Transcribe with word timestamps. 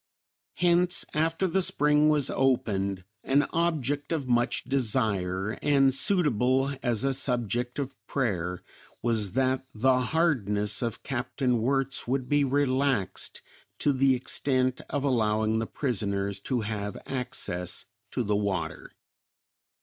Hence, 0.55 1.05
after 1.13 1.45
the 1.47 1.61
spring 1.61 2.09
was 2.09 2.31
opened 2.31 3.03
an 3.23 3.43
object 3.53 4.11
of 4.11 4.27
much 4.27 4.63
desire, 4.63 5.59
and 5.61 5.93
suitable 5.93 6.75
as 6.81 7.03
a 7.05 7.13
subject 7.13 7.77
of 7.77 7.93
prayer, 8.07 8.63
was 9.03 9.33
that 9.33 9.63
the 9.75 9.99
hardness 10.01 10.81
of 10.81 11.03
Capt. 11.03 11.43
Wirtz 11.43 12.07
would 12.07 12.27
be 12.27 12.43
relaxed 12.43 13.43
to 13.77 13.93
the 13.93 14.15
extent 14.15 14.81
of 14.89 15.03
allowing 15.03 15.59
the 15.59 15.67
prisoners 15.67 16.39
to 16.39 16.61
have 16.61 16.97
access 17.05 17.85
to 18.09 18.23
the 18.23 18.35
water. 18.35 18.93